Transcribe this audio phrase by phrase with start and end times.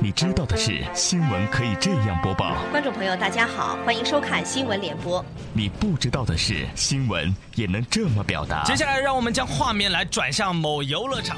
[0.00, 2.54] 你知道的是，新闻可以这样播报。
[2.70, 5.24] 观众朋友，大家好，欢迎收看新闻联播。
[5.52, 8.62] 你不知道的是，新闻也能这么表达。
[8.64, 11.36] 接下来，让我们将画面来转向某游乐场。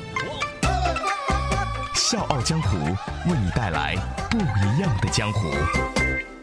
[1.94, 2.76] 笑傲江湖
[3.30, 3.94] 为你带来
[4.30, 5.50] 不一样的江湖。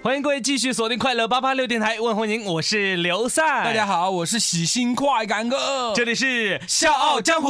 [0.02, 3.64] 欢迎各位继续锁定快乐八八六电台，问候您，我是刘赛。
[3.64, 7.50] 大家好，我是喜新快感哥，这里是笑傲江湖。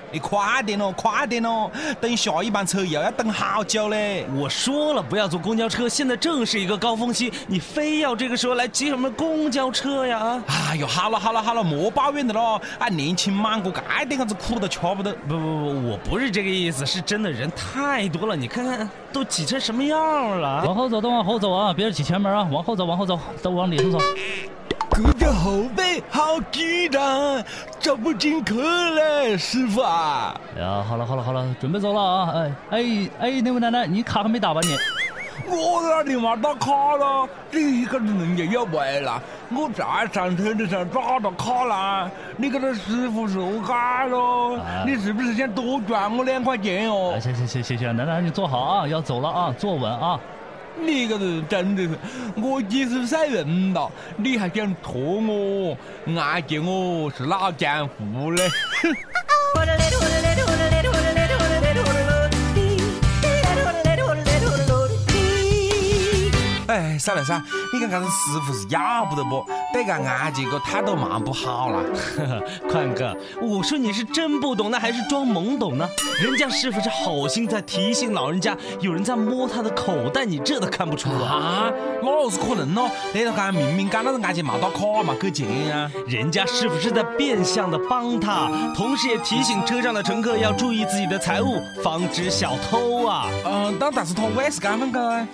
[0.11, 1.69] 你快点哦，快点哦！
[1.99, 4.25] 等下一班车又要等好久嘞。
[4.35, 10.19] 我说了不要坐公交车，现在正是一个高峰期，你非要这个时候来挤什么公交车呀？
[10.19, 12.61] 啊哎呦，好了好了好了，莫抱怨的了。
[12.77, 15.13] 啊，年轻嘛，过这点子苦都吃不得。
[15.27, 20.63] 不不不，我不是这个意思，是真的人太多了，你看看都挤成什么样了。
[20.65, 23.99] 往后走，都往后走啊，别挤前门啊，往后走，往后走，都往里头走。
[24.91, 27.45] 隔着后背好挤的，
[27.79, 30.35] 走不进去了，师傅啊！
[30.57, 32.33] 哎呀，好了好了好了，准备走了啊！
[32.33, 34.75] 哎哎哎，那位奶奶，你卡还没打吧你？
[35.47, 37.27] 我哪里嘛打卡了？
[37.51, 39.21] 你个人家要歪了！
[39.49, 47.17] 我在上车的时候找到卡了，你给他师傅说改了，你是不是想多赚我两块钱哦？
[47.21, 50.19] 行行行行行，奶奶你坐好啊，要走了啊，坐稳啊。
[50.79, 51.99] 你个人真的是，
[52.35, 55.77] 我几十岁人了，你还想拖我？
[56.15, 58.49] 俺见我是老江湖嘞！
[66.67, 67.43] 哎，算了算，
[67.73, 71.83] 你看这个师傅是要不得不，得个安静个态度蛮不好了。
[72.69, 75.87] 宽哥，我说你是真不懂呢，还是装懵懂呢？
[76.21, 81.71] 人家师傅是好心在提醒老人家，有人在摸他的口袋，你这都看不出啊？
[82.01, 82.89] 那是可能咯？
[83.13, 85.89] 那个刚明明讲那个安检没打卡嘛，给钱啊？
[86.07, 93.27] 人家师傅是在变相的帮他，同时也提醒车上的乘客要注意自己的财物，防止小偷啊。
[93.45, 95.25] 嗯，但但是他为是干么个？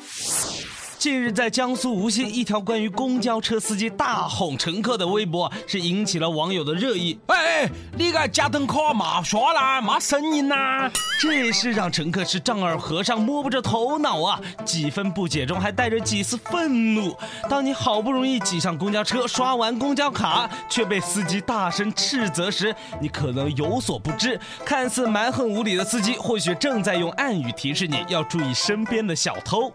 [1.00, 7.18] 近日，在江苏无锡，一条关于公交车司机大哄乘客的微博是引起了网友的热议。
[7.28, 10.92] 哎哎，你个加登卡嘛刷啦，嘛声音呐，
[11.22, 14.42] 这是让乘客是丈二和尚摸不着头脑啊！
[14.66, 17.16] 几分不解中还带着几丝愤怒。
[17.48, 29.72] 当你好不容易挤上公交车，刷完公交卡，却被司机大声斥责时，你可能有所不知，看似蛮横无理的司机，或许正在用暗语提示你要注意身边的小偷。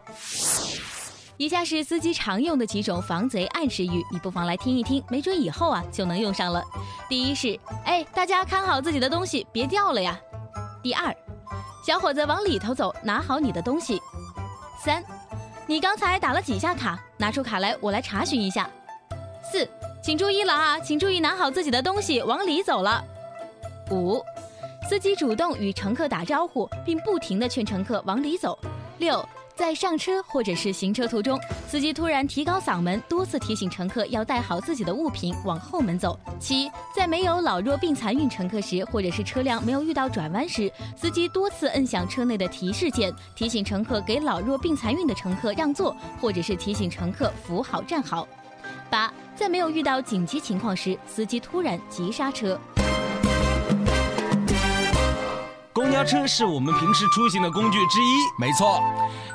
[1.42, 6.62] 以下是司机常用的几种防贼暗示语，你不妨来听一听，没准以后啊就能用上了。
[7.08, 10.16] 第一是，哎，大家看好自己的东西，别掉了呀。
[10.84, 11.12] 第二，
[11.84, 14.00] 小伙子往里头走，拿好你的东西。
[14.84, 15.02] 三，
[15.66, 16.96] 你刚才打了几下卡？
[17.16, 18.70] 拿出卡来，我来查询一下。
[19.42, 19.68] 四，
[20.00, 23.02] 请注意了啊，请注意拿好自己的东西，往里走了。
[23.90, 24.24] 五，
[24.88, 28.56] 司机主动与乘客打招呼，并不停地劝乘客往里走。
[28.98, 29.28] 六。
[29.54, 36.18] 在上车或者是行车途中，司机突然提高嗓门，多次提醒乘客要带好自己的物品，往后门走。
[36.40, 48.26] 七，在没有老弱病残孕乘客时，或者是车辆没有遇到转弯时，司机多次摁响车内的提示键，提醒乘客给老弱病残孕的乘客让座，或者是提醒乘客扶好站好。
[48.90, 52.58] 八，在没有遇到紧急情况时，司机突然急刹车。
[55.82, 58.80] 公交车是我们平时出行的工具之一，没错。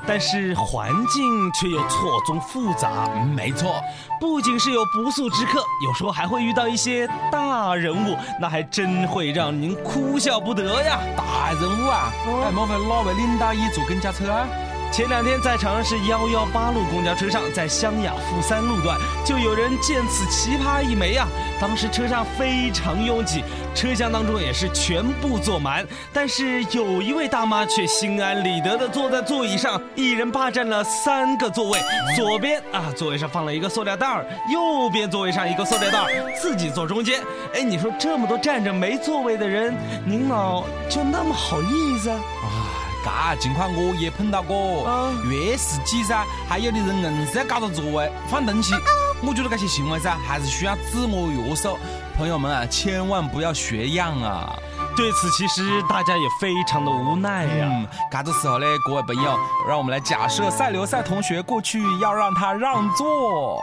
[0.06, 3.78] 但是环境却又错综复杂，没错。
[4.18, 10.98] 不仅是有不速之客，有时候还会遇到一些大人物，那还真会让您哭笑不得呀。
[11.14, 12.10] 大人物啊，
[12.42, 14.48] 哎，莫非哪位领导也坐公交车啊？
[14.90, 21.28] 前两天在长安市幺幺八路公交车上，在湘雅负三路段，就有人见此奇葩一枚啊！
[21.60, 23.44] 当时车上非常拥挤，
[23.76, 31.78] 车厢当中也是全部坐满，但是有一位大妈却心安理得地坐在座椅上，一人霸占了三个座位，
[32.16, 37.20] 左边啊座位上放了一个塑料袋儿，右边座位上一个塑料袋儿，自己坐中间。
[37.54, 39.72] 哎，你说这么多站着没座位的人，
[40.04, 42.10] 您老就那么好意思？
[42.10, 42.77] 啊。
[43.04, 48.74] 嘎，情况我也碰到过，越是挤噻，还有的人硬是要搞到座位放东西。
[49.22, 51.76] 我觉得这些行为噻，还是需要自我约束。
[52.16, 54.56] 朋友们啊，千万不要学样啊！
[54.96, 57.68] 对此，其实大家也非常的无奈呀。
[57.70, 63.62] 嗯，这个时候呢，各位朋友，让我们来假设赛刘赛同学过去要让他让座。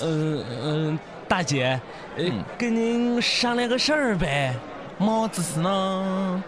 [0.00, 0.98] 嗯嗯，
[1.28, 1.80] 大姐，
[2.16, 2.24] 呃，
[2.56, 4.54] 跟您商量个事儿呗。
[4.98, 6.44] 么子事呢？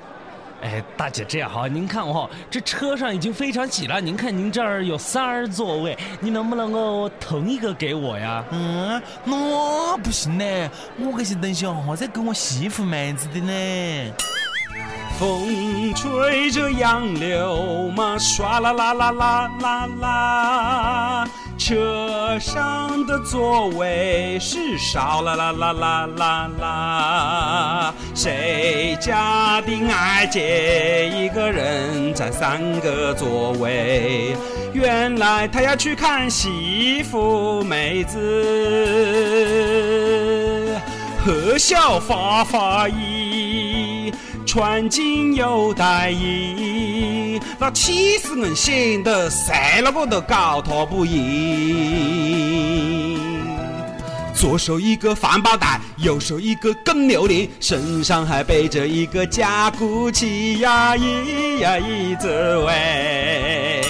[0.65, 4.01] 哎，大姐，这样哈，您看哈，这车上已经非常挤了。
[4.01, 8.43] 您看您这儿有三儿座位，你能不能够腾一个给我呀？
[8.51, 14.15] 嗯，那不行呢，我这些东西哦，在跟我媳妇买子的呢。
[15.19, 27.95] 风吹着杨柳嘛，唰啦啦啦啦啦啦，车上的座位是少啦啦啦啦啦啦。
[28.13, 34.37] 谁家的爱姐一个人占三个座位？
[34.73, 38.19] 原来他要去看媳妇妹子，
[41.25, 43.24] 喝笑发发一。
[44.55, 49.53] 穿金又戴银，那气死人显得谁
[49.83, 51.91] 那个都高他不赢。
[54.33, 63.83] 左手一个环保袋，右手一个更牛铃，身上还背着一个加固器呀，咿呀咿子喂。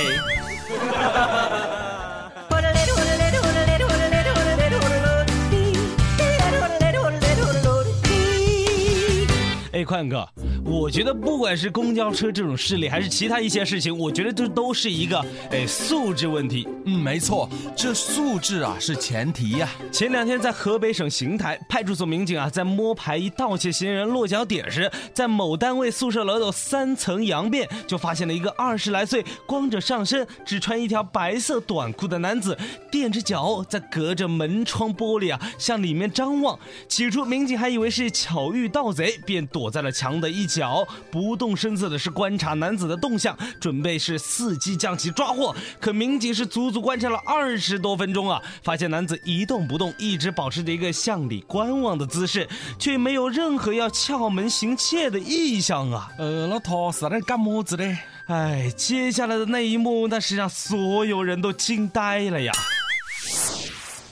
[9.72, 10.26] 哎，宽哥。
[10.64, 16.66] 我觉得不管是公交车这种事例，还是其他一些事情，我觉得这都是一个诶素质问题。
[16.87, 19.69] 嗯，没错，这素质啊是前提呀。
[19.93, 32.56] 前两天在河北省邢台派出所民警啊，在摸排一盗窃嫌疑人落脚点时，在某单位宿舍楼的三层阳变，就发现了一个二十来岁、光着上身、只穿一条白色短裤的男子，
[32.90, 36.58] 垫着脚在隔着门窗玻璃啊向里面张望。
[36.88, 40.49] 起初民警还以为是巧遇盗贼，便躲在了墙的一。
[40.54, 45.54] 脚不动声色的是观察男子的动向，准备是伺机将其抓获。
[45.80, 52.48] 可民警是足足观察了二十多分钟啊，发现男子一动不动，一直保持着一个向里观望的姿势，
[52.78, 56.10] 却没有任何要撬门行窃的意向啊。
[56.18, 57.98] 呃，那他是在干么子呢？
[58.26, 62.52] 哎，接下来的那一幕，那是让所有人都惊呆了呀！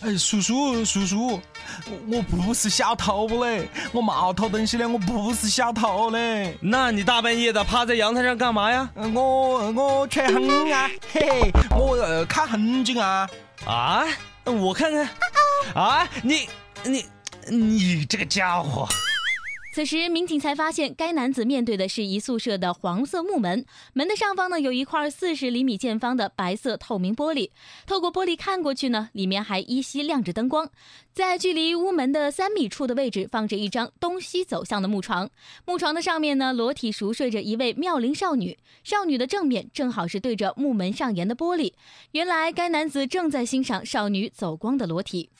[0.04, 1.40] 哎，叔叔，叔叔。
[2.08, 6.56] 我不是小偷嘞，我没偷东西嘞，我不是小偷嘞。
[6.60, 8.90] 那你大半夜的趴在阳台上干嘛呀？
[9.14, 13.28] 我我吹风啊，嘿嘿，我呃看风景啊。
[13.64, 14.04] 啊，
[14.44, 15.08] 我看看。
[15.74, 16.48] 啊，你
[16.84, 17.06] 你
[17.48, 18.88] 你这个家伙！
[19.74, 23.64] 此时，民警才发现，该男子面对的是一宿舍的黄色木门，
[23.94, 27.48] 门的上方呢有一块四十厘米见方的白色透明玻璃，
[27.86, 30.68] 透过玻璃看过去呢，里面还依稀亮着灯光。
[31.14, 35.30] 在距离屋门的三米处的位置，放着一张东西走向的木床，
[35.64, 41.72] 木床的上面呢，裸体熟睡着一位妙龄少女，少女的正面正好是对着木门上沿的玻璃。
[42.10, 45.30] 原来，该男子正在欣赏少女走光的裸体。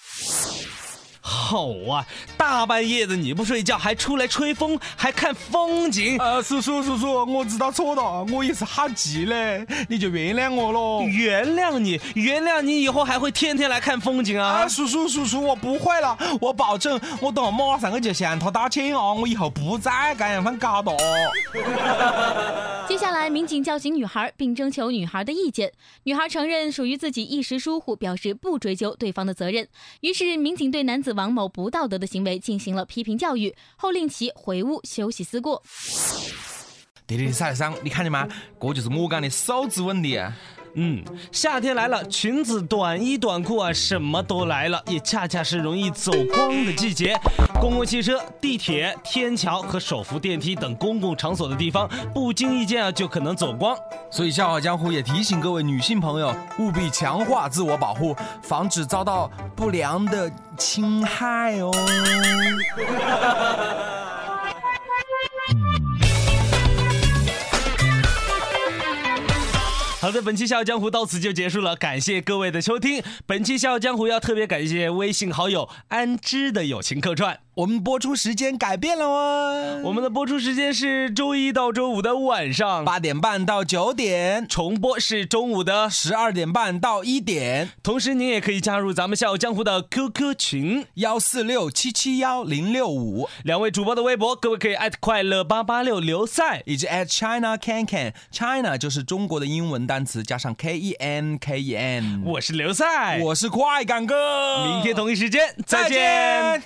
[1.25, 2.05] 好啊！
[2.37, 6.19] 大半夜的你不睡觉，还出来吹风，还看风景。
[6.19, 11.03] 呃，叔叔叔叔，我知道错了，我也是好急嘞，你就原谅我喽。
[11.03, 14.63] 原谅你，原谅你，以后还会天天来看风景啊！
[14.65, 19.12] 啊叔叔叔叔，我不会了，我保证，我等下马上我就向他道歉啊！
[19.14, 20.93] 我以后不再这样犯搞的。
[22.92, 25.72] 接下来，民警叫醒女孩，并征求女孩的意见。
[26.02, 29.66] 女孩承认属于自己一时疏忽，表示不追究对方的责任。
[30.02, 31.14] 于是，民警对男子。
[31.14, 35.62] 王某不道德的行为进行了批评教育后，令其回屋休息思过。
[37.06, 38.28] 弟弟，赛生，你看见吗？
[38.61, 40.18] 这就是我讲的素质问题。
[40.75, 47.14] 嗯，夏天来了，裙子、短衣、短裤啊，什么都来了，也恰恰是容易走光的季节。
[47.61, 53.76] 公共汽车、地铁、天桥和手扶电梯等公共场所的地方，不经意间啊，就可能走光。
[54.11, 61.71] 所以，笑傲江湖也提醒各位女性朋友，务必强化自我保护，防止遭到不良的侵害哦。
[70.02, 73.00] 好的，本期《笑傲江湖》到此就结束了，感谢各位的收听。
[73.25, 77.38] 本期《笑傲江湖》要特别感谢微信好友安之的友情客串。
[77.54, 82.82] 我们播出时间改变了哦，我们的播出时间是周一到周五的晚上。
[82.82, 87.68] 八点半到九点，重播是中午的十二点半到一点。
[87.82, 90.87] 同时，您也可以加入咱们笑傲江湖的 QQ 群。
[90.94, 102.23] 幺四六七七幺零六五，两位主播的微博，各位可以艾特快乐八八六刘赛，以及 at China Can Can China 就是中国的英文单词加上 K E N K E N。
[102.25, 106.62] 我是刘赛，我是快感哥，明天同一时间再见。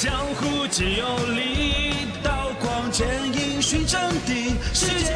[0.00, 5.14] 江湖只有理，刀光，剑影寻真谛，世间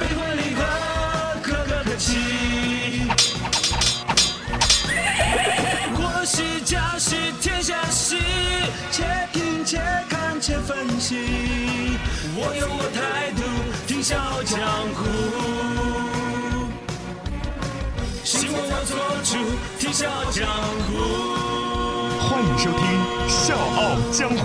[0.00, 0.64] 悲欢离合，
[1.42, 2.16] 各个可泣。
[5.94, 8.16] 国事家事天下事，
[8.90, 11.98] 且听且看且分析。
[12.34, 13.42] 我有我态度，
[13.86, 14.58] 听笑江
[14.94, 15.04] 湖。
[18.24, 19.36] 希望我做主，
[19.78, 20.48] 听笑江
[20.86, 21.67] 湖。
[22.38, 22.86] 欢迎收听
[23.28, 24.36] 《笑傲江湖》。